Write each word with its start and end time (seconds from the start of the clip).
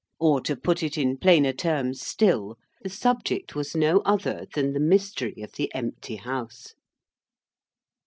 Or, 0.19 0.41
to 0.41 0.55
put 0.55 0.81
it 0.81 0.97
in 0.97 1.19
plainer 1.19 1.53
terms 1.53 2.01
still, 2.03 2.57
the 2.81 2.89
subject 2.89 3.53
was 3.53 3.75
no 3.75 3.99
other 3.99 4.47
than 4.55 4.73
the 4.73 4.79
mystery 4.79 5.43
of 5.43 5.51
the 5.51 5.71
empty 5.75 6.15
House. 6.15 6.73